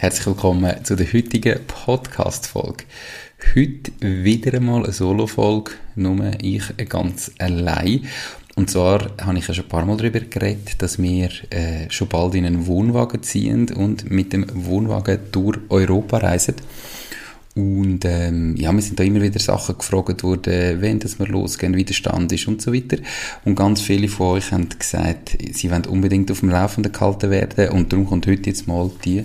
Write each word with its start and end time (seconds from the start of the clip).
Herzlich 0.00 0.28
willkommen 0.28 0.82
zu 0.82 0.96
der 0.96 1.12
heutigen 1.12 1.60
Podcast-Folge. 1.66 2.84
Heute 3.54 3.92
wieder 4.00 4.54
einmal 4.54 4.84
eine 4.84 4.94
Solo-Folge, 4.94 5.72
nur 5.94 6.32
ich 6.40 6.62
ganz 6.88 7.30
allein. 7.38 8.06
Und 8.54 8.70
zwar 8.70 9.10
habe 9.20 9.36
ich 9.36 9.46
ja 9.46 9.52
schon 9.52 9.66
ein 9.66 9.68
paar 9.68 9.84
Mal 9.84 9.98
darüber 9.98 10.20
geredet, 10.20 10.80
dass 10.80 10.98
wir 11.02 11.28
äh, 11.50 11.90
schon 11.90 12.08
bald 12.08 12.34
in 12.34 12.46
einen 12.46 12.66
Wohnwagen 12.66 13.22
ziehen 13.22 13.70
und 13.74 14.10
mit 14.10 14.32
dem 14.32 14.46
Wohnwagen 14.54 15.18
durch 15.32 15.58
Europa 15.68 16.16
reisen. 16.16 16.54
Und 17.54 18.06
ähm, 18.06 18.56
ja, 18.56 18.72
wir 18.72 18.80
sind 18.80 18.98
da 18.98 19.04
immer 19.04 19.20
wieder 19.20 19.38
Sachen 19.38 19.76
gefragt 19.76 20.22
worden, 20.22 20.80
wenn 20.80 20.98
das 20.98 21.18
wir 21.18 21.26
losgehen, 21.26 21.76
wie 21.76 21.84
der 21.84 21.92
Stand 21.92 22.32
ist 22.32 22.48
und 22.48 22.62
so 22.62 22.72
weiter. 22.72 22.96
Und 23.44 23.54
ganz 23.54 23.82
viele 23.82 24.08
von 24.08 24.38
euch 24.38 24.50
haben 24.50 24.70
gesagt, 24.70 25.36
sie 25.52 25.70
wollen 25.70 25.84
unbedingt 25.84 26.30
auf 26.30 26.40
dem 26.40 26.48
Laufenden 26.48 26.90
gehalten 26.90 27.30
werden 27.30 27.68
und 27.68 27.92
darum 27.92 28.06
kommt 28.06 28.26
heute 28.26 28.48
jetzt 28.48 28.66
mal 28.66 28.90
die 29.04 29.24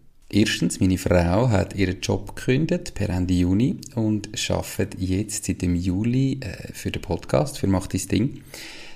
Erstens, 0.33 0.79
meine 0.79 0.97
Frau 0.97 1.49
hat 1.49 1.75
ihren 1.75 1.99
Job 1.99 2.37
gekündigt 2.37 2.93
per 2.93 3.09
Ende 3.09 3.33
Juni 3.33 3.75
und 3.95 4.29
arbeitet 4.49 4.97
jetzt 4.97 5.43
seit 5.43 5.61
dem 5.61 5.75
Juli 5.75 6.39
äh, 6.39 6.71
für 6.71 6.89
den 6.89 7.01
Podcast, 7.01 7.57
für 7.57 7.67
Macht 7.67 7.93
dein 7.93 8.07
Ding. 8.07 8.41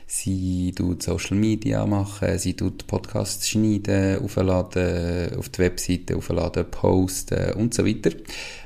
Sie 0.08 0.72
tut 0.73 1.03
Social 1.03 1.36
Media 1.36 1.86
machen, 1.86 2.39
sie 2.39 2.53
tut 2.53 2.88
Podcasts 2.88 3.50
schneiden, 3.50 4.23
aufladen, 4.23 5.36
auf 5.38 5.50
die 5.50 5.59
Webseite 5.59 6.16
aufladen, 6.16 6.72
posten 6.72 7.52
und 7.56 7.73
so 7.73 7.86
weiter. 7.86 8.11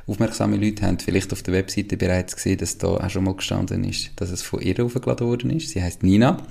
Aufmerksame 0.05 0.57
Leute 0.57 0.85
haben 0.85 0.99
vielleicht 0.99 1.33
auf 1.33 1.41
der 1.41 1.55
Webseite 1.55 1.97
bereits 1.97 2.35
gesehen, 2.35 2.59
dass 2.59 2.77
da 2.77 2.89
auch 2.89 3.09
schon 3.09 3.23
mal 3.23 3.35
gestanden 3.35 3.83
ist, 3.83 4.11
dass 4.17 4.29
es 4.29 4.43
von 4.43 4.61
ihr 4.61 4.85
aufgeladen 4.85 5.25
worden 5.25 5.49
ist. 5.49 5.69
Sie 5.69 5.81
heißt 5.81 6.03
Nina. 6.03 6.45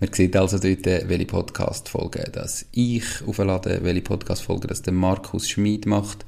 Man 0.00 0.12
sieht 0.12 0.36
also 0.36 0.58
dort, 0.58 0.84
welche 0.84 1.26
Podcast-Folgen 1.26 2.30
dass 2.30 2.66
ich 2.70 3.02
auflade, 3.26 3.80
welche 3.82 4.02
Podcast-Folgen 4.02 4.68
das 4.68 4.82
der 4.82 4.92
Markus 4.92 5.48
Schmid 5.48 5.86
macht, 5.86 6.24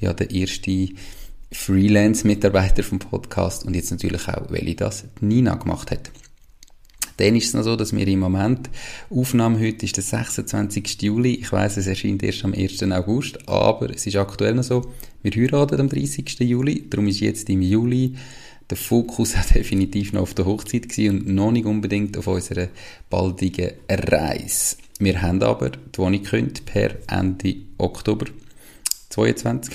ja, 0.00 0.12
der 0.12 0.32
erste 0.32 0.88
Freelance-Mitarbeiter 1.52 2.82
vom 2.82 2.98
Podcast 2.98 3.64
und 3.64 3.74
jetzt 3.74 3.92
natürlich 3.92 4.26
auch, 4.26 4.50
welche 4.50 4.74
das 4.74 5.04
Nina 5.20 5.54
gemacht 5.54 5.92
hat. 5.92 6.10
Dann 7.18 7.36
ist 7.36 7.46
es 7.46 7.54
noch 7.54 7.62
so, 7.62 7.76
dass 7.76 7.94
wir 7.94 8.08
im 8.08 8.18
Moment 8.18 8.68
Aufnahme 9.08 9.60
heute 9.60 9.86
ist 9.86 9.96
der 9.96 10.02
26. 10.02 11.02
Juli. 11.02 11.34
Ich 11.34 11.52
weiß, 11.52 11.76
es 11.76 11.86
erscheint 11.86 12.24
erst 12.24 12.44
am 12.44 12.54
1. 12.54 12.82
August, 12.90 13.48
aber 13.48 13.90
es 13.90 14.04
ist 14.04 14.16
aktuell 14.16 14.54
noch 14.54 14.64
so. 14.64 14.92
Wir 15.22 15.30
heiraten 15.30 15.78
am 15.78 15.88
30. 15.88 16.40
Juli, 16.40 16.88
darum 16.90 17.06
ist 17.06 17.20
jetzt 17.20 17.48
im 17.50 17.62
Juli 17.62 18.16
der 18.72 18.78
Fokus 18.78 19.36
hat 19.36 19.54
definitiv 19.54 20.14
noch 20.14 20.22
auf 20.22 20.32
der 20.32 20.46
Hochzeit 20.46 20.86
und 20.98 21.28
noch 21.28 21.52
nicht 21.52 21.66
unbedingt 21.66 22.16
auf 22.16 22.26
unserer 22.26 22.68
baldigen 23.10 23.72
Reise. 23.86 24.76
Wir 24.98 25.20
haben 25.20 25.42
aber 25.42 25.70
die 25.70 25.98
Wohnung 25.98 26.22
gekündigt 26.22 26.64
per 26.64 26.96
Ende 27.06 27.56
Oktober 27.76 28.26
2022. 29.10 29.74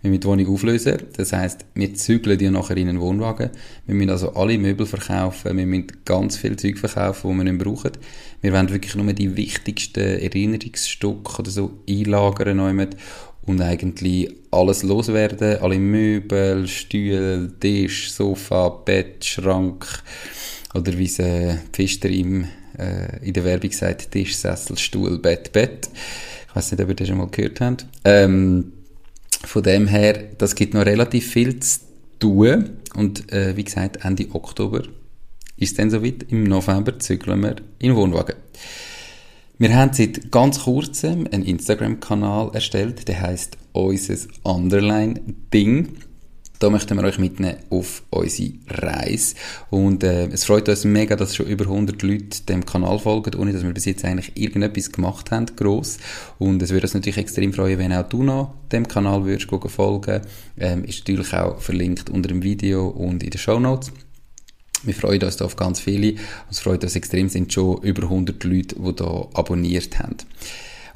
Wir 0.00 0.10
müssen 0.10 0.20
die 0.20 0.26
Wohnung 0.28 0.54
auflösen. 0.54 0.98
Das 1.16 1.32
heisst, 1.32 1.64
wir 1.74 1.92
zügeln 1.94 2.38
die 2.38 2.48
nachher 2.48 2.76
in 2.76 2.88
einen 2.88 3.00
Wohnwagen. 3.00 3.50
Wir 3.86 3.96
müssen 3.96 4.10
also 4.10 4.32
alle 4.34 4.56
Möbel 4.56 4.86
verkaufen. 4.86 5.56
Wir 5.56 5.66
müssen 5.66 5.88
ganz 6.04 6.36
viel 6.36 6.54
Zeug 6.54 6.78
verkaufen, 6.78 7.32
die 7.32 7.36
wir 7.38 7.52
nicht 7.52 7.64
brauchen. 7.64 7.90
Wir 8.40 8.52
wollen 8.52 8.70
wirklich 8.70 8.94
nur 8.94 9.12
die 9.12 9.34
wichtigsten 9.36 10.20
Erinnerungsstücke 10.20 11.40
oder 11.40 11.50
so 11.50 11.80
einlagern 11.88 12.60
und 13.48 13.60
eigentlich 13.60 14.30
alles 14.50 14.82
loswerden, 14.82 15.58
alle 15.60 15.78
Möbel, 15.78 16.66
Stühle, 16.68 17.50
Tisch, 17.58 18.12
Sofa, 18.12 18.68
Bett, 18.68 19.24
Schrank 19.24 19.86
oder 20.74 20.96
wie 20.98 21.06
es 21.06 21.18
äh, 21.18 21.56
Pfister 21.72 22.08
im, 22.08 22.44
äh, 22.78 23.26
in 23.26 23.32
der 23.32 23.44
Werbung 23.44 23.72
sagt, 23.72 24.10
Tisch, 24.10 24.36
Sessel, 24.36 24.76
Stuhl, 24.76 25.18
Bett, 25.18 25.52
Bett. 25.52 25.88
Ich 26.48 26.56
weiß 26.56 26.72
nicht, 26.72 26.82
ob 26.82 26.88
ihr 26.90 26.94
das 26.94 27.08
schon 27.08 27.18
mal 27.18 27.28
gehört 27.28 27.60
habt. 27.60 27.86
Ähm, 28.04 28.72
von 29.44 29.62
dem 29.62 29.86
her, 29.86 30.24
das 30.38 30.54
gibt 30.54 30.74
noch 30.74 30.84
relativ 30.84 31.32
viel 31.32 31.58
zu 31.60 31.80
tun 32.18 32.70
und 32.94 33.32
äh, 33.32 33.56
wie 33.56 33.64
gesagt, 33.64 34.04
Ende 34.04 34.26
Oktober 34.32 34.82
ist 35.56 35.72
es 35.72 35.74
dann 35.74 35.90
soweit, 35.90 36.26
im 36.28 36.44
November 36.44 36.98
zügeln 36.98 37.40
wir 37.42 37.56
in 37.78 37.90
den 37.90 37.96
Wohnwagen. 37.96 38.36
Wir 39.60 39.74
haben 39.74 39.92
seit 39.92 40.30
ganz 40.30 40.60
kurzem 40.60 41.26
einen 41.32 41.42
Instagram-Kanal 41.42 42.52
erstellt, 42.54 43.08
der 43.08 43.20
heißt 43.20 43.58
«Unses 43.72 44.28
Underline-Ding». 44.44 45.96
Da 46.60 46.70
möchten 46.70 46.96
wir 46.96 47.02
euch 47.02 47.18
mitnehmen 47.18 47.56
auf 47.68 48.04
unsere 48.10 48.52
Reise. 48.68 49.34
Und 49.70 50.04
äh, 50.04 50.26
es 50.26 50.44
freut 50.44 50.68
uns 50.68 50.84
mega, 50.84 51.16
dass 51.16 51.34
schon 51.34 51.46
über 51.46 51.64
100 51.64 52.00
Leute 52.04 52.42
dem 52.48 52.64
Kanal 52.66 53.00
folgen, 53.00 53.34
ohne 53.34 53.52
dass 53.52 53.64
wir 53.64 53.74
bis 53.74 53.86
jetzt 53.86 54.04
eigentlich 54.04 54.30
irgendetwas 54.36 54.92
gemacht 54.92 55.32
haben, 55.32 55.46
gross. 55.56 55.98
Und 56.38 56.62
es 56.62 56.70
würde 56.70 56.84
uns 56.84 56.94
natürlich 56.94 57.18
extrem 57.18 57.52
freuen, 57.52 57.80
wenn 57.80 57.92
auch 57.92 58.08
du 58.08 58.22
noch 58.22 58.54
dem 58.70 58.86
Kanal 58.86 59.24
würdest 59.24 59.50
folgen. 59.66 60.20
Ähm, 60.56 60.84
ist 60.84 61.00
natürlich 61.00 61.32
auch 61.32 61.60
verlinkt 61.60 62.10
unter 62.10 62.28
dem 62.28 62.44
Video 62.44 62.86
und 62.86 63.24
in 63.24 63.30
den 63.30 63.38
Show 63.38 63.58
Notes. 63.58 63.90
Wir 64.82 64.94
freuen 64.94 65.22
uns 65.22 65.36
da 65.36 65.44
auf 65.44 65.56
ganz 65.56 65.80
viele. 65.80 66.14
Es 66.50 66.60
freut 66.60 66.84
uns 66.84 66.94
extrem, 66.94 67.28
sind 67.28 67.52
schon 67.52 67.82
über 67.82 68.04
100 68.04 68.42
Leute, 68.44 68.76
die 68.76 68.94
da 68.94 69.28
abonniert 69.34 69.98
haben. 69.98 70.16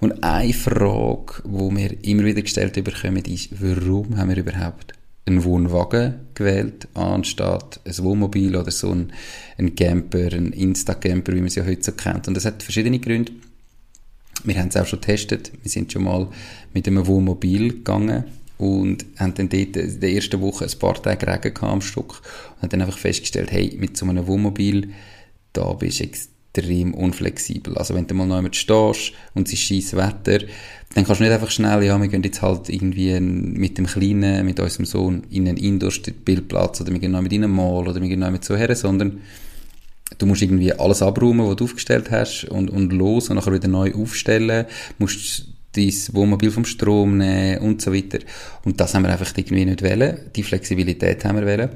Und 0.00 0.22
eine 0.22 0.53
Frage, 0.53 1.43
die 1.44 1.76
wir 1.76 2.04
immer 2.04 2.25
wieder 2.25 2.42
gestellt 2.42 2.75
bekommen, 2.82 3.25
ist, 3.25 3.50
warum 3.60 4.16
haben 4.16 4.31
wir 4.31 4.37
überhaupt 4.37 4.94
einen 5.26 5.44
Wohnwagen 5.44 6.15
gewählt, 6.34 6.88
anstatt 6.94 7.81
ein 7.84 7.97
Wohnmobil 7.98 8.56
oder 8.56 8.72
so 8.72 8.91
ein, 8.91 9.12
ein 9.59 9.76
Camper, 9.76 10.32
ein 10.32 10.53
Insta-Camper, 10.53 11.32
wie 11.32 11.38
man 11.38 11.47
es 11.47 11.54
ja 11.54 11.65
heute 11.65 11.84
so 11.84 11.92
kennt. 11.92 12.26
Und 12.26 12.34
das 12.34 12.44
hat 12.44 12.62
verschiedene 12.62 12.98
Gründe. 12.98 13.32
Wir 14.44 14.59
haben 14.59 14.69
es 14.69 14.76
auch 14.76 14.87
schon 14.87 15.00
getestet. 15.00 15.53
Wir 15.62 15.71
sind 15.71 15.92
schon 15.92 16.03
mal 16.04 16.28
mit 16.75 16.88
einem 16.88 17.06
Wohnmobil 17.06 17.69
gegangen 17.69 18.25
und 18.62 19.04
haben 19.18 19.34
dann 19.34 19.48
dort 19.48 19.76
in 19.76 19.98
der 20.00 20.12
ersten 20.12 20.40
Woche 20.40 20.64
ein 20.64 20.78
paar 20.78 21.02
Tage 21.02 21.26
Regen 21.26 21.64
am 21.64 21.80
Stück 21.80 22.20
und 22.54 22.62
haben 22.62 22.68
dann 22.68 22.82
einfach 22.82 22.96
festgestellt, 22.96 23.50
hey, 23.50 23.76
mit 23.76 23.96
so 23.96 24.06
einem 24.06 24.28
Wohnmobil, 24.28 24.90
da 25.52 25.72
bist 25.72 25.98
du 25.98 26.04
extrem 26.04 26.94
unflexibel. 26.94 27.76
Also 27.76 27.96
wenn 27.96 28.06
du 28.06 28.14
mal 28.14 28.28
noch 28.28 28.54
stehst 28.54 29.14
und 29.34 29.48
es 29.48 29.54
ist 29.54 29.62
scheiß 29.62 29.96
Wetter, 29.96 30.46
dann 30.94 31.04
kannst 31.04 31.20
du 31.20 31.24
nicht 31.24 31.32
einfach 31.32 31.50
schnell, 31.50 31.82
ja, 31.82 32.00
wir 32.00 32.06
gehen 32.06 32.22
jetzt 32.22 32.41
halt 32.41 32.68
irgendwie 32.68 33.18
mit 33.18 33.78
dem 33.78 33.86
Kleinen, 33.86 34.47
mit 34.47 34.60
unserem 34.60 34.84
Sohn 34.84 35.24
in 35.28 35.48
einen 35.48 35.56
Indoor-Bildplatz 35.56 36.80
oder 36.82 36.92
wir 36.92 37.00
gehen 37.00 37.10
noch 37.10 37.22
mit 37.22 37.32
in 37.32 37.42
einen 37.42 37.58
oder 37.58 38.00
wir 38.00 38.08
gehen 38.08 38.20
noch 38.20 38.30
mit 38.30 38.44
so 38.44 38.54
her, 38.54 38.76
sondern 38.76 39.22
du 40.18 40.26
musst 40.26 40.42
irgendwie 40.42 40.72
alles 40.72 41.03
abräumen, 41.03 41.48
was 41.48 41.56
du 41.56 41.65
aufgestellt 41.65 42.12
hast 42.12 42.44
und, 42.44 42.70
und 42.70 42.92
los 42.92 43.28
und 43.28 43.36
nachher 43.36 43.54
wieder 43.54 43.66
neu 43.66 43.92
aufstellen, 43.92 44.66
musst 44.98 45.48
dein 45.74 45.92
Wohnmobil 46.13 46.51
vom 46.51 46.65
Strom 46.65 47.19
nehmen 47.19 47.59
und 47.59 47.83
so 47.83 47.92
weiter. 47.92 48.19
Und 48.65 48.80
das 48.80 48.95
haben 48.95 49.03
wir 49.03 49.10
einfach 49.10 49.33
irgendwie 49.36 49.65
nicht 49.65 49.83
wollen. 49.83 50.19
Die 50.34 50.42
Flexibilität 50.42 51.24
haben 51.24 51.39
wir 51.39 51.47
wollen. 51.47 51.71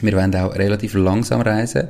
Wir 0.00 0.12
wollen 0.12 0.34
auch 0.36 0.54
relativ 0.54 0.94
langsam 0.94 1.40
reisen. 1.40 1.88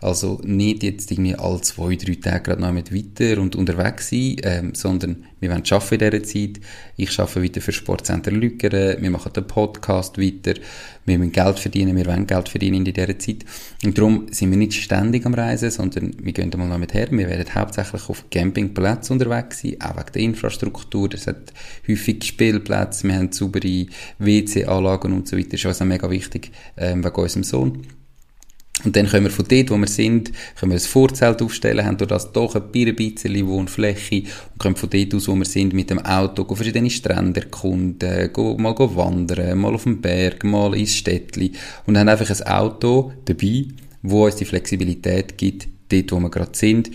Also 0.00 0.40
nicht 0.44 0.82
jetzt 0.82 1.10
irgendwie 1.10 1.34
alle 1.34 1.60
zwei, 1.60 1.96
drei 1.96 2.16
Tage 2.16 2.42
gerade 2.42 2.60
noch 2.60 2.72
mit 2.72 2.92
weiter 2.92 3.40
und 3.40 3.56
unterwegs 3.56 4.10
sein, 4.10 4.36
ähm, 4.42 4.74
sondern 4.74 5.24
wir 5.40 5.50
wollen 5.50 5.62
arbeiten 5.70 5.94
in 5.94 6.10
dieser 6.10 6.22
Zeit. 6.22 6.60
Ich 6.96 7.18
arbeite 7.18 7.42
weiter 7.42 7.60
für 7.60 7.72
Sportcenter 7.72 8.30
Lückeren, 8.30 9.00
wir 9.00 9.10
machen 9.10 9.32
den 9.32 9.46
Podcast 9.46 10.18
weiter, 10.18 10.60
wir 11.06 11.18
müssen 11.18 11.32
Geld 11.32 11.58
verdienen, 11.58 11.96
wir 11.96 12.06
wollen 12.06 12.26
Geld 12.26 12.48
verdienen 12.48 12.84
in 12.86 12.92
dieser 12.92 13.18
Zeit. 13.18 13.44
Und 13.82 13.96
darum 13.96 14.26
sind 14.30 14.50
wir 14.50 14.56
nicht 14.58 14.74
ständig 14.74 15.24
am 15.26 15.34
Reisen, 15.34 15.70
sondern 15.70 16.14
wir 16.22 16.32
gehen 16.32 16.50
mal 16.56 16.68
noch 16.68 16.78
mit 16.78 16.92
her. 16.94 17.08
Wir 17.10 17.28
werden 17.28 17.54
hauptsächlich 17.54 18.08
auf 18.08 18.24
Campingplätzen 18.30 19.14
unterwegs 19.14 19.60
sein, 19.60 19.80
auch 19.80 19.96
wegen 19.96 20.12
der 20.14 20.22
Infrastruktur. 20.22 21.08
Es 21.14 21.26
hat 21.26 21.52
häufig 21.88 22.24
Spielplätze, 22.24 23.06
wir 23.06 23.16
haben 23.16 23.32
saubere 23.32 23.86
WC-Anlagen 24.18 25.12
und 25.12 25.28
so 25.28 25.36
weiter. 25.36 25.50
Das 25.50 25.60
ist 25.60 25.66
also 25.66 25.84
mega 25.84 26.10
wichtig 26.10 26.50
ähm, 26.76 27.04
wegen 27.04 27.14
unserem 27.14 27.43
Sohn. 27.44 27.82
Und 28.84 28.96
dann 28.96 29.06
können 29.06 29.24
wir 29.24 29.30
von 29.30 29.46
dort, 29.48 29.70
wo 29.70 29.76
wir 29.76 29.86
sind, 29.86 30.32
können 30.58 30.72
wir 30.72 30.78
ein 30.78 30.84
Vorzelt 30.84 31.40
aufstellen, 31.40 31.86
haben 31.86 31.96
durch 31.96 32.08
das 32.08 32.32
doch 32.32 32.54
ein 32.56 32.70
bisschen 32.70 33.46
Wohnfläche 33.46 34.24
und 34.52 34.58
können 34.58 34.76
von 34.76 34.90
dort 34.90 35.14
aus, 35.14 35.28
wo 35.28 35.34
wir 35.36 35.44
sind, 35.44 35.72
mit 35.72 35.90
dem 35.90 36.00
Auto 36.00 36.52
verschiedene 36.54 36.90
Strände 36.90 37.42
erkunden, 37.42 38.32
go, 38.32 38.56
mal 38.58 38.74
go 38.74 38.94
wandern, 38.94 39.58
mal 39.58 39.74
auf 39.74 39.84
dem 39.84 40.00
Berg, 40.00 40.44
mal 40.44 40.74
ins 40.74 40.96
Städtli 40.96 41.52
und 41.86 41.96
haben 41.96 42.08
einfach 42.08 42.28
ein 42.28 42.46
Auto 42.46 43.12
dabei, 43.24 43.66
wo 44.02 44.26
uns 44.26 44.36
die 44.36 44.44
Flexibilität 44.44 45.38
gibt, 45.38 45.68
dort, 45.88 46.12
wo 46.12 46.20
wir 46.20 46.30
gerade 46.30 46.54
sind 46.54 46.90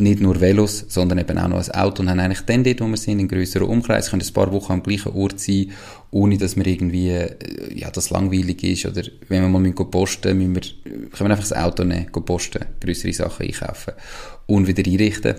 nicht 0.00 0.20
nur 0.20 0.40
Velos, 0.40 0.84
sondern 0.88 1.18
eben 1.18 1.36
auch 1.38 1.48
noch 1.48 1.58
ein 1.58 1.70
Auto 1.72 2.02
und 2.02 2.08
haben 2.08 2.20
eigentlich 2.20 2.42
dann 2.42 2.62
dort, 2.62 2.80
wo 2.80 2.86
wir 2.86 2.96
sind, 2.96 3.18
einen 3.18 3.26
grösseren 3.26 3.68
Umkreis, 3.68 4.10
können 4.10 4.22
ein 4.22 4.32
paar 4.32 4.52
Wochen 4.52 4.72
am 4.72 4.82
gleichen 4.82 5.12
Ort 5.12 5.40
sein, 5.40 5.72
ohne 6.12 6.38
dass 6.38 6.56
wir 6.56 6.66
irgendwie, 6.66 7.08
äh, 7.08 7.36
ja, 7.74 7.90
das 7.90 8.10
langweilig 8.10 8.62
ist 8.62 8.86
oder 8.86 9.02
wenn 9.28 9.42
wir 9.42 9.48
mal 9.48 9.58
müssen 9.58 9.90
posten 9.90 10.38
müssen, 10.38 10.54
wir, 10.54 11.10
können 11.10 11.28
wir 11.28 11.30
einfach 11.30 11.48
das 11.48 11.52
Auto 11.52 11.82
nehmen, 11.82 12.12
posten, 12.12 12.64
grössere 12.80 13.12
Sachen 13.12 13.46
einkaufen 13.46 13.94
und 14.46 14.68
wieder 14.68 14.88
einrichten. 14.88 15.34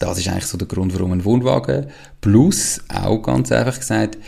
Das 0.00 0.18
ist 0.18 0.28
eigentlich 0.28 0.46
so 0.46 0.58
der 0.58 0.68
Grund, 0.68 0.92
warum 0.94 1.12
ein 1.12 1.24
Wohnwagen 1.24 1.86
plus, 2.20 2.80
auch 2.88 3.22
ganz 3.22 3.52
einfach 3.52 3.78
gesagt, 3.78 4.18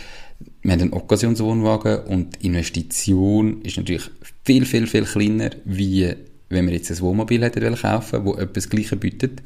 wir 0.62 0.73
haben 0.73 0.81
einen 0.81 0.93
Occasionswohnwagen 0.93 2.05
und 2.05 2.41
die 2.41 2.46
Investition 2.46 3.62
ist 3.62 3.76
natürlich 3.76 4.11
viel, 4.44 4.64
viel, 4.64 4.87
viel 4.87 5.05
kleiner 5.05 5.50
wie 5.64 6.14
wenn 6.50 6.67
wir 6.67 6.75
jetzt 6.75 6.91
ein 6.91 7.00
Wohnmobil 7.00 7.43
hätten 7.43 7.75
kaufen 7.75 8.25
wo 8.25 8.35
etwas 8.35 8.69
Gleiches 8.69 8.99
bietet. 8.99 9.43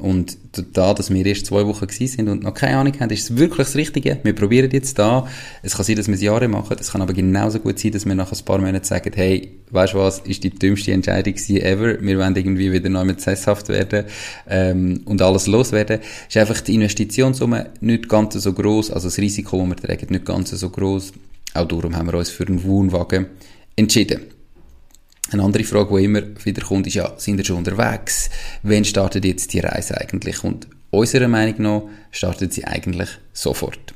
Und 0.00 0.38
da, 0.72 0.94
dass 0.94 1.12
wir 1.12 1.26
erst 1.26 1.46
zwei 1.46 1.66
Wochen 1.66 1.86
gewesen 1.86 2.06
sind 2.06 2.28
und 2.28 2.42
noch 2.42 2.54
keine 2.54 2.78
Ahnung 2.78 2.94
haben, 3.00 3.10
ist 3.10 3.30
es 3.30 3.36
wirklich 3.36 3.66
das 3.66 3.76
Richtige. 3.76 4.18
Wir 4.22 4.34
probieren 4.34 4.70
jetzt 4.72 4.98
da. 4.98 5.28
Es 5.62 5.76
kann 5.76 5.84
sein, 5.84 5.96
dass 5.96 6.08
wir 6.08 6.14
es 6.14 6.22
Jahre 6.22 6.48
machen. 6.48 6.76
Es 6.80 6.92
kann 6.92 7.02
aber 7.02 7.12
genauso 7.12 7.58
gut 7.60 7.78
sein, 7.78 7.92
dass 7.92 8.06
wir 8.06 8.14
nach 8.14 8.32
ein 8.32 8.44
paar 8.46 8.58
Monaten 8.58 8.84
sagen, 8.84 9.12
hey, 9.14 9.58
weißt 9.70 9.92
du 9.92 9.98
was, 9.98 10.20
ist 10.20 10.42
die 10.42 10.50
dümmste 10.50 10.92
Entscheidung 10.92 11.34
ever. 11.34 12.00
Wir 12.00 12.18
wollen 12.18 12.34
irgendwie 12.34 12.72
wieder 12.72 12.88
neu 12.88 13.04
mit 13.04 13.20
sesshaft 13.20 13.68
werden, 13.68 14.06
ähm, 14.48 15.02
und 15.04 15.20
alles 15.20 15.46
loswerden. 15.46 16.00
Ist 16.26 16.36
einfach 16.38 16.62
die 16.62 16.76
Investitionssumme 16.76 17.66
nicht 17.80 18.08
ganz 18.08 18.34
so 18.34 18.52
groß, 18.54 18.90
also 18.92 19.08
das 19.08 19.18
Risiko, 19.18 19.58
das 19.58 19.68
wir 19.68 19.76
tragen, 19.76 20.06
nicht 20.10 20.24
ganz 20.24 20.50
so 20.50 20.70
groß. 20.70 21.12
Auch 21.52 21.68
darum 21.68 21.94
haben 21.94 22.06
wir 22.06 22.14
uns 22.14 22.30
für 22.30 22.46
einen 22.46 22.64
Wohnwagen 22.64 23.26
entschieden. 23.76 24.39
Eine 25.32 25.44
andere 25.44 25.62
Frage, 25.62 25.96
die 25.96 26.04
immer 26.04 26.22
wieder 26.44 26.62
kommt, 26.62 26.88
ist 26.88 26.94
ja, 26.94 27.12
sind 27.16 27.38
ihr 27.38 27.44
schon 27.44 27.58
unterwegs? 27.58 28.30
Wann 28.64 28.84
startet 28.84 29.24
jetzt 29.24 29.52
die 29.52 29.60
Reise 29.60 29.96
eigentlich? 29.96 30.42
Und 30.42 30.66
unserer 30.90 31.28
Meinung 31.28 31.62
nach 31.62 31.82
startet 32.10 32.52
sie 32.52 32.64
eigentlich 32.64 33.08
sofort. 33.32 33.94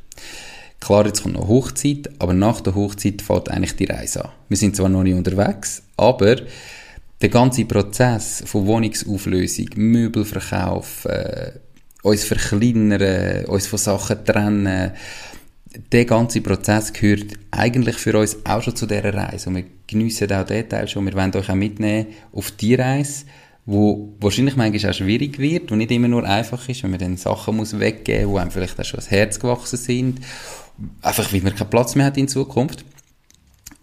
Klar, 0.79 1.07
jetzt 1.07 1.23
kommt 1.23 1.35
noch 1.35 1.49
Hochzeit, 1.49 2.09
aber 2.21 2.35
nach 2.35 2.61
der 2.61 2.77
Hochzeit 2.77 3.21
fährt 3.21 3.51
eigentlich 3.51 3.75
die 3.75 3.87
Reise 3.87 4.27
an. 4.27 4.31
Wir 4.49 4.57
sind 4.57 4.77
zwar 4.77 4.89
noch 4.89 5.03
nicht 5.03 5.15
unterwegs, 5.15 5.83
aber 5.97 6.37
der 7.21 7.29
ganze 7.31 7.65
Prozess 7.65 8.45
von 8.47 8.67
Wohnungsauflösung, 8.67 9.71
Möbelverkauf, 9.75 11.05
äh, 11.07 11.53
uns 12.03 12.25
verkleinern, 12.25 13.47
uns 13.47 13.67
von 13.67 13.79
Sachen 13.79 14.25
trennen, 14.25 14.93
der 15.93 16.05
ganze 16.05 16.41
Prozess 16.41 16.93
gehört 16.93 17.35
eigentlich 17.51 17.97
für 17.97 18.19
uns 18.19 18.39
auch 18.45 18.63
schon 18.63 18.77
zu 18.77 18.87
dieser 18.87 19.13
Reise. 19.13 19.49
Und 19.49 19.57
wir 19.57 19.65
geniessen 19.87 20.33
auch 20.33 20.45
den 20.45 20.69
Teil 20.69 20.89
schon. 20.89 21.07
Wir 21.07 21.15
wollen 21.15 21.35
euch 21.35 21.51
auch 21.51 21.55
mitnehmen 21.55 22.07
auf 22.33 22.51
die 22.53 22.75
Reise, 22.75 23.25
wo 23.67 24.15
wahrscheinlich 24.21 24.57
manchmal 24.57 24.91
auch 24.91 24.95
schwierig 24.95 25.39
wird 25.39 25.73
und 25.73 25.79
nicht 25.79 25.91
immer 25.91 26.09
nur 26.09 26.25
einfach 26.25 26.69
ist, 26.69 26.83
wenn 26.83 26.91
man 26.91 27.01
dann 27.01 27.17
Sachen 27.17 27.57
muss 27.57 27.79
weggeben 27.79 28.27
muss, 28.27 28.35
wo 28.35 28.39
einem 28.39 28.51
vielleicht 28.51 28.79
auch 28.79 28.85
schon 28.85 28.99
das 28.99 29.11
Herz 29.11 29.41
gewachsen 29.41 29.77
sind. 29.77 30.21
Einfach, 31.03 31.33
weil 31.33 31.41
man 31.41 31.55
keinen 31.55 31.71
Platz 31.71 31.95
mehr 31.95 32.07
hat 32.07 32.17
in 32.17 32.29
Zukunft. 32.29 32.85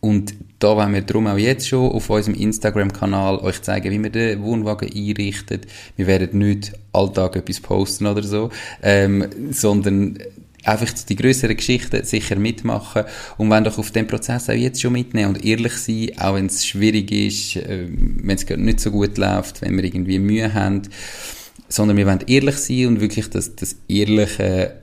Und 0.01 0.33
da 0.57 0.75
wollen 0.75 0.93
wir 0.93 1.01
darum 1.01 1.27
auch 1.27 1.37
jetzt 1.37 1.67
schon 1.67 1.91
auf 1.91 2.09
unserem 2.09 2.35
Instagram-Kanal 2.35 3.37
euch 3.37 3.61
zeigen, 3.61 3.91
wie 3.91 3.99
man 3.99 4.11
den 4.11 4.41
Wohnwagen 4.41 4.89
einrichtet. 4.91 5.67
Wir 5.95 6.07
werden 6.07 6.39
nicht 6.39 6.73
alltag 6.91 7.35
etwas 7.35 7.59
posten 7.59 8.07
oder 8.07 8.23
so, 8.23 8.49
ähm, 8.81 9.27
sondern 9.51 10.17
einfach 10.63 10.91
die 10.93 11.15
größeren 11.15 11.57
Geschichten 11.57 12.03
sicher 12.03 12.35
mitmachen 12.35 13.03
und 13.37 13.49
wenn 13.49 13.63
doch 13.63 13.77
auf 13.77 13.91
den 13.91 14.07
Prozess 14.07 14.49
auch 14.49 14.53
jetzt 14.53 14.81
schon 14.81 14.93
mitnehmen 14.93 15.35
und 15.35 15.45
ehrlich 15.45 15.73
sein, 15.73 16.11
auch 16.17 16.35
wenn 16.35 16.47
es 16.47 16.65
schwierig 16.65 17.11
ist, 17.11 17.55
äh, 17.55 17.87
wenn 17.89 18.35
es 18.35 18.47
nicht 18.49 18.79
so 18.79 18.91
gut 18.91 19.17
läuft, 19.17 19.61
wenn 19.61 19.75
wir 19.75 19.83
irgendwie 19.83 20.19
Mühe 20.19 20.53
haben, 20.53 20.83
sondern 21.67 21.97
wir 21.97 22.05
wollen 22.05 22.23
ehrlich 22.27 22.57
sein 22.57 22.87
und 22.87 23.01
wirklich 23.01 23.29
das, 23.29 23.55
das 23.55 23.75
ehrliche 23.87 24.81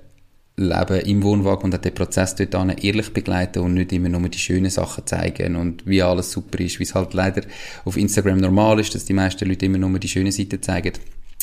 Leben 0.59 1.01
im 1.01 1.23
Wohnwagen 1.23 1.65
und 1.65 1.75
auch 1.75 1.81
den 1.81 1.95
Prozess 1.95 2.35
dort 2.35 2.55
an 2.57 2.71
ehrlich 2.71 3.13
begleiten 3.13 3.61
und 3.61 3.75
nicht 3.75 3.93
immer 3.93 4.09
nur 4.09 4.29
die 4.29 4.39
schönen 4.39 4.71
Sachen 4.71 5.07
zeigen 5.07 5.55
und 5.55 5.87
wie 5.87 6.03
alles 6.03 6.33
super 6.33 6.59
ist, 6.61 6.81
wie 6.81 6.83
es 6.83 6.95
halt 6.95 7.15
leider 7.15 7.43
auf 7.85 7.97
Instagram 7.97 8.39
normal 8.39 8.81
ist, 8.81 8.95
dass 8.95 9.05
die 9.05 9.13
meisten 9.13 9.49
Leute 9.49 9.67
immer 9.67 9.79
nur 9.79 9.99
die 10.01 10.09
schönen 10.09 10.33
Seiten 10.33 10.61
zeigen. 10.61 10.95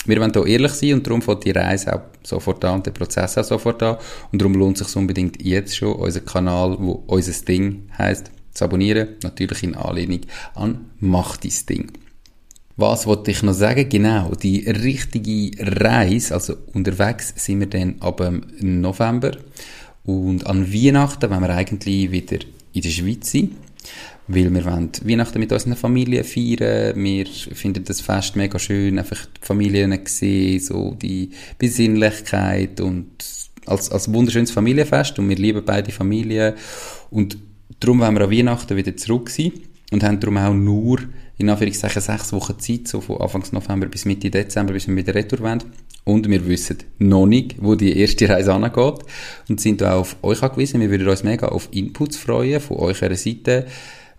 Wir 0.05 0.19
wollen 0.19 0.31
hier 0.33 0.45
ehrlich 0.45 0.71
sein 0.73 0.93
und 0.93 1.07
darum 1.07 1.21
fängt 1.21 1.45
die 1.45 1.51
Reise 1.51 1.95
auch 1.95 2.01
sofort 2.23 2.63
an 2.65 2.75
und 2.75 2.85
der 2.85 2.91
Prozess 2.91 3.37
auch 3.37 3.43
sofort 3.43 3.81
an. 3.81 3.97
Und 4.31 4.41
darum 4.41 4.53
lohnt 4.53 4.79
es 4.79 4.87
sich 4.87 4.95
unbedingt 4.95 5.43
jetzt 5.43 5.75
schon, 5.75 5.93
unseren 5.93 6.25
Kanal, 6.25 6.77
wo 6.79 7.03
unser 7.07 7.45
Ding 7.45 7.89
heisst, 7.97 8.31
zu 8.53 8.65
abonnieren. 8.65 9.09
Natürlich 9.23 9.63
in 9.63 9.75
Anlehnung 9.75 10.21
an 10.53 10.85
Mach 10.99 11.37
dein 11.37 11.51
Ding. 11.67 11.91
Was 12.77 13.07
wollte 13.07 13.31
ich 13.31 13.41
noch 13.41 13.53
sagen? 13.53 13.87
Genau, 13.87 14.33
die 14.35 14.69
richtige 14.69 15.51
Reise, 15.79 16.33
also 16.33 16.55
unterwegs 16.73 17.33
sind 17.37 17.61
wir 17.61 17.67
dann 17.67 17.95
ab 18.01 18.21
November. 18.59 19.31
Und 20.03 20.45
an 20.45 20.71
Weihnachten, 20.71 21.29
wenn 21.29 21.41
wir 21.41 21.49
eigentlich 21.49 22.11
wieder 22.11 22.45
in 22.73 22.81
der 22.81 22.89
Schweiz 22.89 23.31
sind, 23.31 23.53
weil 24.27 24.53
wir 24.53 24.65
wollen 24.65 24.91
Weihnachten 25.03 25.39
mit 25.39 25.51
unserer 25.51 25.75
Familie 25.75 26.23
feiern. 26.23 26.95
Wir 27.03 27.25
finden 27.25 27.83
das 27.83 28.01
Fest 28.01 28.35
mega 28.35 28.57
schön, 28.57 28.97
einfach 28.97 29.25
die 29.25 29.45
Familien 29.45 29.99
sehen, 30.05 30.59
so 30.59 30.95
die 30.99 31.31
Besinnlichkeit 31.57 32.81
und 32.81 33.11
als, 33.65 33.91
als 33.91 34.13
wunderschönes 34.13 34.51
Familienfest 34.51 35.19
und 35.19 35.29
wir 35.29 35.35
lieben 35.35 35.63
beide 35.65 35.91
Familien 35.91 36.53
und 37.09 37.37
darum 37.79 37.99
wollen 37.99 38.15
wir 38.15 38.25
an 38.25 38.31
Weihnachten 38.31 38.77
wieder 38.77 38.95
zurück 38.95 39.29
sein 39.29 39.51
und 39.91 40.03
haben 40.03 40.19
darum 40.19 40.38
auch 40.38 40.53
nur 40.53 40.99
in 41.38 41.49
Anführungszeichen 41.49 42.01
sechs 42.01 42.31
Wochen 42.31 42.59
Zeit, 42.59 42.88
so 42.88 43.01
von 43.01 43.19
Anfang 43.19 43.43
November 43.51 43.88
bis 43.88 44.05
Mitte 44.05 44.29
Dezember, 44.29 44.73
bis 44.73 44.88
wir 44.88 44.95
wieder 44.95 45.13
retour 45.13 45.39
wollen. 45.39 45.63
Und 46.05 46.29
wir 46.29 46.47
wissen 46.47 46.77
noch 46.99 47.25
nicht, 47.25 47.55
wo 47.59 47.75
die 47.75 47.97
erste 47.97 48.29
Reise 48.29 48.53
angeht 48.53 49.05
und 49.49 49.59
sind 49.59 49.83
auch 49.83 49.99
auf 49.99 50.17
euch 50.21 50.41
angewiesen. 50.41 50.79
Wir 50.79 50.89
würden 50.89 51.07
uns 51.07 51.24
mega 51.24 51.47
auf 51.47 51.67
Inputs 51.71 52.15
freuen 52.15 52.62
von 52.62 52.77
eurer 52.77 53.15
Seite 53.15 53.65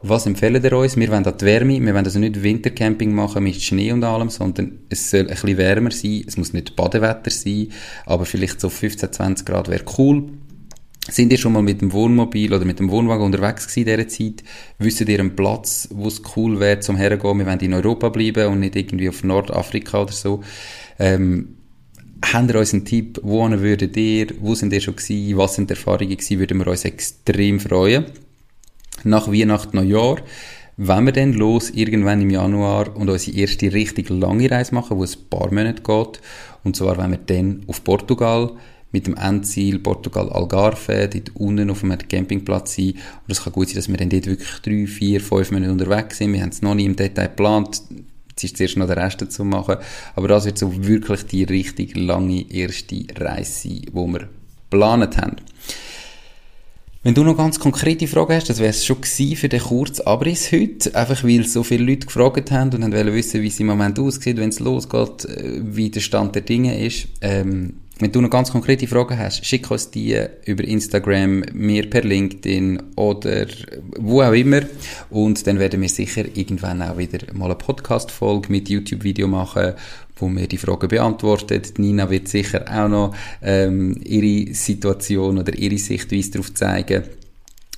was 0.03 0.27
empfehlen 0.27 0.63
ihr 0.63 0.73
uns? 0.73 0.97
Wir 0.97 1.09
wollen 1.09 1.25
an 1.25 1.39
die 1.39 1.45
Wärme, 1.45 1.81
wir 1.81 1.95
wollen 1.95 2.05
also 2.05 2.19
nicht 2.19 2.43
Wintercamping 2.43 3.15
machen 3.15 3.43
mit 3.43 3.61
Schnee 3.63 3.93
und 3.93 4.05
allem, 4.05 4.29
sondern 4.29 4.81
es 4.89 5.11
soll 5.11 5.21
ein 5.21 5.27
bisschen 5.29 5.57
wärmer 5.57 5.91
sein, 5.91 6.23
es 6.27 6.37
muss 6.37 6.53
nicht 6.53 6.77
Badewetter 6.77 7.31
sein, 7.31 7.69
aber 8.05 8.27
vielleicht 8.27 8.61
so 8.61 8.69
15, 8.69 9.13
20 9.13 9.47
Grad 9.47 9.69
wäre 9.69 9.85
cool. 9.99 10.25
Sind 11.09 11.31
ihr 11.33 11.39
schon 11.39 11.53
mal 11.53 11.63
mit 11.63 11.81
dem 11.81 11.93
Wohnmobil 11.93 12.53
oder 12.53 12.65
mit 12.65 12.81
dem 12.81 12.91
Wohnwagen 12.91 13.25
unterwegs 13.25 13.69
gewesen 13.69 13.89
in 13.89 13.97
dieser 13.97 14.09
Zeit? 14.09 14.45
Wisst 14.79 15.01
ihr 15.01 15.21
einen 15.21 15.37
Platz, 15.37 15.89
wo 15.93 16.09
es 16.09 16.21
cool 16.35 16.59
wäre 16.59 16.81
zum 16.81 16.97
hergehen? 16.97 17.39
Wir 17.39 17.47
wollen 17.47 17.61
in 17.61 17.75
Europa 17.75 18.09
bleiben 18.09 18.49
und 18.49 18.61
nicht 18.61 18.75
irgendwie 18.75 19.09
auf 19.09 19.23
Nordafrika 19.23 20.03
oder 20.03 20.13
so. 20.13 20.43
Ähm, 20.99 21.57
Habt 22.25 22.51
ihr 22.51 22.59
uns 22.59 22.73
einen 22.73 22.85
Tipp, 22.85 23.21
wo 23.23 23.49
würdet 23.49 23.97
ihr, 23.97 24.29
wo 24.41 24.55
sind 24.55 24.73
ihr 24.73 24.81
schon 24.81 24.97
gewesen, 24.97 25.37
was 25.37 25.55
sind 25.55 25.71
die 25.71 25.75
Erfahrungen 25.75 26.11
gewesen, 26.11 26.39
würden 26.39 26.59
wir 26.59 26.67
uns 26.69 26.85
extrem 26.85 27.61
freuen 27.61 28.07
nach 29.05 29.29
Weihnachten, 29.29 29.77
Neujahr, 29.77 30.19
wenn 30.77 31.05
wir 31.05 31.13
dann 31.13 31.33
los, 31.33 31.71
irgendwann 31.71 32.21
im 32.21 32.31
Januar, 32.31 32.95
und 32.97 33.09
unsere 33.09 33.37
erste 33.37 33.73
richtig 33.73 34.11
lange 34.11 34.51
Reise 34.51 34.75
machen, 34.75 34.99
wo 34.99 35.05
es 35.05 35.17
ein 35.17 35.29
paar 35.31 35.53
Monate 35.53 35.83
geht. 35.83 36.21
Und 36.65 36.77
zwar, 36.77 36.99
wenn 36.99 37.13
wir 37.13 37.19
dann 37.19 37.63
auf 37.67 37.83
Portugal 37.83 38.51
mit 38.93 39.07
dem 39.07 39.15
Endziel 39.15 39.79
Portugal 39.79 40.29
Algarve, 40.31 41.09
dort 41.09 41.35
unten 41.35 41.71
auf 41.71 41.83
einem 41.83 41.99
Campingplatz 41.99 42.77
sein. 42.77 42.93
Und 42.93 43.31
es 43.31 43.43
kann 43.43 43.53
gut 43.53 43.69
sein, 43.69 43.77
dass 43.77 43.89
wir 43.89 43.97
dann 43.97 44.11
dort 44.11 44.27
wirklich 44.27 44.51
drei, 44.63 44.87
vier, 44.87 45.21
fünf 45.21 45.51
Monate 45.51 45.73
unterwegs 45.73 46.19
sind. 46.19 46.33
Wir 46.33 46.43
haben 46.43 46.51
es 46.51 46.63
noch 46.63 46.75
nicht 46.75 46.87
im 46.87 46.97
Detail 46.97 47.29
geplant. 47.29 47.83
Jetzt 48.39 48.45
ist 48.45 48.57
zuerst 48.59 48.77
noch 48.77 48.87
der 48.87 48.99
Rest 48.99 49.33
zu 49.33 49.45
machen. 49.45 49.77
Aber 50.15 50.29
das 50.29 50.45
wird 50.45 50.59
so 50.59 50.87
wirklich 50.87 51.23
die 51.25 51.45
richtig 51.45 51.97
lange 51.97 52.45
erste 52.53 53.03
Reise 53.19 53.51
sein, 53.51 53.81
die 53.81 53.95
wir 53.95 54.29
geplant 54.71 55.17
haben. 55.17 55.37
Wenn 57.03 57.15
du 57.15 57.25
noch 57.25 57.39
ganz 57.39 57.59
konkrete 57.59 58.07
Fragen 58.07 58.35
hast, 58.35 58.51
das 58.51 58.59
wäre 58.59 58.71
es 58.71 58.85
schon 58.85 59.01
gewesen 59.01 59.37
für 59.37 59.49
den 59.49 59.61
kurzen 59.61 60.07
Abriss 60.07 60.53
heute. 60.53 60.95
Einfach 60.95 61.25
weil 61.25 61.47
so 61.47 61.63
viele 61.63 61.85
Leute 61.85 62.09
gefragt 62.09 62.51
haben 62.51 62.83
und 62.83 62.93
wollen 62.93 63.15
wissen, 63.15 63.41
wie 63.41 63.47
es 63.47 63.59
im 63.59 63.69
Moment 63.69 63.99
aussieht, 63.99 64.37
wenn 64.37 64.51
es 64.51 64.61
losgeht, 64.61 65.25
äh, 65.25 65.61
wie 65.63 65.89
der 65.89 66.01
Stand 66.01 66.35
der 66.35 66.43
Dinge 66.43 66.79
ist. 66.85 67.09
Ähm, 67.23 67.75
wenn 67.99 68.13
du 68.13 68.21
noch 68.21 68.29
ganz 68.29 68.51
konkrete 68.51 68.87
Fragen 68.87 69.19
hast, 69.19 69.45
schick 69.47 69.71
uns 69.71 69.91
die 69.91 70.23
über 70.45 70.65
Instagram, 70.65 71.45
mir 71.55 71.89
per 71.89 72.03
LinkedIn 72.03 72.83
oder 72.97 73.47
wo 73.97 74.21
auch 74.21 74.33
immer. 74.33 74.61
Und 75.09 75.47
dann 75.47 75.59
werden 75.59 75.81
wir 75.81 75.89
sicher 75.89 76.25
irgendwann 76.35 76.83
auch 76.83 76.99
wieder 76.99 77.33
mal 77.33 77.47
eine 77.47 77.55
Podcast-Folge 77.55 78.53
mit 78.53 78.69
YouTube-Video 78.69 79.29
machen, 79.29 79.73
wo 80.17 80.29
wir 80.29 80.47
die 80.47 80.59
Fragen 80.59 80.89
beantwortet. 80.89 81.79
Nina 81.79 82.11
wird 82.11 82.29
sicher 82.29 82.65
auch 82.71 82.89
noch 82.89 83.17
ähm, 83.41 83.99
ihre 84.05 84.53
Situation 84.53 85.39
oder 85.39 85.55
ihre 85.55 85.79
Sichtweise 85.79 86.33
darauf 86.33 86.53
zeigen. 86.53 87.05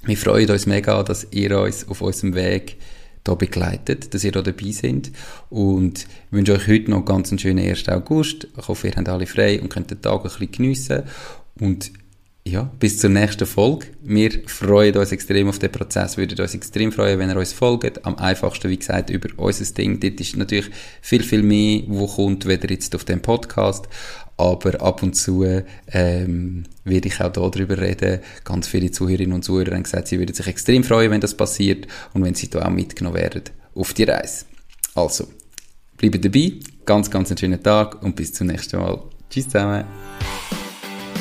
Wir 0.04 0.16
freuen 0.16 0.50
uns 0.50 0.66
mega, 0.66 1.00
dass 1.04 1.28
ihr 1.30 1.60
uns 1.60 1.88
auf 1.88 2.00
unserem 2.00 2.34
Weg 2.34 2.76
da 3.28 3.34
begleitet, 3.34 4.14
dass 4.14 4.24
ihr 4.24 4.32
da 4.32 4.42
dabei 4.42 4.70
seid. 4.70 5.12
Und 5.50 6.00
ich 6.00 6.32
wünsche 6.32 6.54
euch 6.54 6.66
heute 6.66 6.90
noch 6.90 7.04
ganz 7.04 7.30
einen 7.30 7.38
schönen 7.38 7.68
1. 7.68 7.88
August. 7.88 8.48
Ich 8.56 8.68
hoffe, 8.68 8.88
ihr 8.88 8.94
habt 8.96 9.08
alle 9.08 9.26
frei 9.26 9.60
und 9.60 9.68
könnt 9.68 9.90
den 9.90 10.00
Tag 10.00 10.20
ein 10.20 10.22
bisschen 10.22 10.50
geniessen. 10.50 11.02
Und 11.60 11.92
ja, 12.48 12.70
bis 12.78 12.98
zur 12.98 13.10
nächsten 13.10 13.46
Folge. 13.46 13.86
Wir 14.02 14.30
freuen 14.46 14.96
uns 14.96 15.12
extrem 15.12 15.48
auf 15.48 15.58
den 15.58 15.70
Prozess, 15.70 16.16
würden 16.16 16.40
uns 16.40 16.54
extrem 16.54 16.92
freuen, 16.92 17.18
wenn 17.18 17.30
ihr 17.30 17.36
uns 17.36 17.52
folgt. 17.52 18.04
Am 18.04 18.16
einfachsten, 18.16 18.70
wie 18.70 18.78
gesagt, 18.78 19.10
über 19.10 19.28
unser 19.36 19.72
Ding. 19.74 20.00
Dort 20.00 20.20
ist 20.20 20.36
natürlich 20.36 20.70
viel, 21.00 21.22
viel 21.22 21.42
mehr, 21.42 21.82
wo 21.88 22.06
kommt, 22.06 22.46
weder 22.46 22.70
jetzt 22.70 22.94
auf 22.94 23.04
dem 23.04 23.20
Podcast. 23.20 23.88
Aber 24.36 24.80
ab 24.80 25.02
und 25.02 25.14
zu 25.14 25.44
ähm, 25.88 26.64
werde 26.84 27.08
ich 27.08 27.20
auch 27.20 27.32
darüber 27.32 27.78
reden. 27.78 28.20
Ganz 28.44 28.68
viele 28.68 28.90
Zuhörerinnen 28.90 29.34
und 29.34 29.44
Zuhörer 29.44 29.74
haben 29.74 29.82
gesagt, 29.82 30.08
sie 30.08 30.18
würden 30.18 30.34
sich 30.34 30.46
extrem 30.46 30.84
freuen, 30.84 31.10
wenn 31.10 31.20
das 31.20 31.36
passiert 31.36 31.86
und 32.14 32.24
wenn 32.24 32.34
sie 32.34 32.48
da 32.48 32.64
auch 32.64 32.70
mitgenommen 32.70 33.16
werden 33.16 33.42
auf 33.74 33.94
die 33.94 34.04
Reise. 34.04 34.46
Also, 34.94 35.28
bleibt 35.96 36.24
dabei, 36.24 36.52
ganz, 36.86 37.10
ganz 37.10 37.30
einen 37.30 37.38
schönen 37.38 37.62
Tag 37.62 38.02
und 38.02 38.16
bis 38.16 38.32
zum 38.32 38.46
nächsten 38.46 38.78
Mal. 38.78 39.02
Tschüss 39.28 39.44
zusammen. 39.44 39.84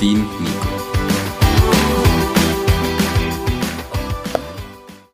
dein 0.00 0.18
Nico. 0.18 0.77